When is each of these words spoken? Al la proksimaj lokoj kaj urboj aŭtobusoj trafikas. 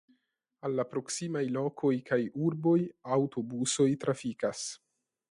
Al 0.67 0.77
la 0.77 0.83
proksimaj 0.93 1.43
lokoj 1.57 1.91
kaj 2.07 2.17
urboj 2.45 2.75
aŭtobusoj 3.17 3.87
trafikas. 4.05 4.65